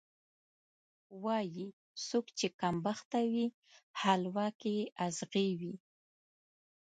وایي: 1.23 1.67
څوک 2.07 2.25
چې 2.37 2.47
کمبخته 2.61 3.19
وي، 3.31 3.45
حلوا 4.01 4.47
کې 4.59 4.69
یې 4.77 4.85
ازغی 5.05 5.49
وي. 5.59 5.75